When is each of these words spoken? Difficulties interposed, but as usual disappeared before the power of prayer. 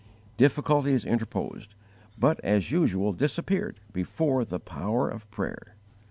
Difficulties 0.35 1.05
interposed, 1.05 1.75
but 2.17 2.39
as 2.39 2.71
usual 2.71 3.13
disappeared 3.13 3.79
before 3.93 4.43
the 4.43 4.59
power 4.59 5.07
of 5.07 5.29
prayer. 5.29 5.75